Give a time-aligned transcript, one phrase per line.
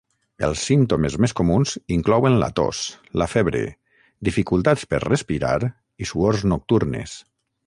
[0.45, 2.81] Els símptomes més comuns inclouen la tos,
[3.23, 3.63] la febre,
[4.31, 7.19] dificultats per respirar i suors nocturnes.